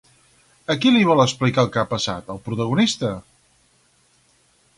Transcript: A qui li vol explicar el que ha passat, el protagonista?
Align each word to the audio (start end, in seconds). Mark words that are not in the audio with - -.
A 0.73 0.75
qui 0.85 0.93
li 0.95 1.03
vol 1.09 1.21
explicar 1.25 1.65
el 1.65 1.69
que 1.75 1.81
ha 1.83 1.89
passat, 1.91 2.33
el 2.37 2.41
protagonista? 2.49 3.13